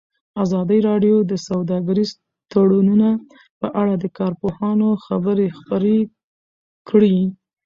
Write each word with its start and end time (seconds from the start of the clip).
ازادي 0.43 0.79
راډیو 0.89 1.15
د 1.31 1.33
سوداګریز 1.47 2.11
تړونونه 2.51 3.09
په 3.59 3.67
اړه 3.81 3.93
د 3.97 4.05
کارپوهانو 4.19 4.87
خبرې 5.05 5.47
خپرې 5.57 5.97
کړي. 6.89 7.17